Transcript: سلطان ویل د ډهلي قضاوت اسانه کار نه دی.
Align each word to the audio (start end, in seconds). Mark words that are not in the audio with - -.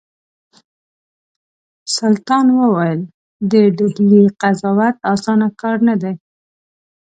سلطان 1.95 2.45
ویل 2.57 2.99
د 3.51 3.53
ډهلي 3.77 4.23
قضاوت 4.41 4.95
اسانه 5.13 5.47
کار 5.61 5.77
نه 5.87 5.95
دی. 6.01 6.13